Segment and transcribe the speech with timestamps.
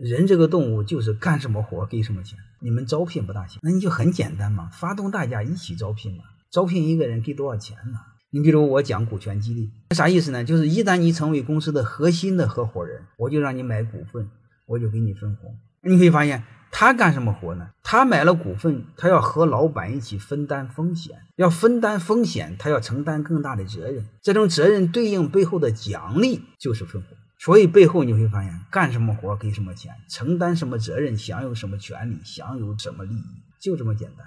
[0.00, 7.98] 人这个动物就是干什么活给什么钱，你们招聘不大行，那你就很简单嘛，发动大家一起招聘嘛，招聘一个人给多少钱呢？
[8.30, 10.42] 你比如我讲股权激励，啥意思呢？
[10.42, 14.30] 就是一旦你成为公司的核心的合伙人，我就让你买股份，
[14.66, 15.54] 我就给你分红。
[15.82, 17.68] 你可以发现他干什么活呢？
[17.82, 24.06] 他买了股份，他要和老板一起分担风险，要分担风险，他要承担更大的责任。
[24.22, 27.18] 这种责任对应背后的奖励就是分红。
[27.42, 33.24] 所以背后你会发现，干什么活给什么钱，承担什么责任，享有什么权利，享有什么利益，
[33.58, 34.26] 就这么简单。